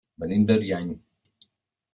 [0.21, 0.89] Venim d'Ariany.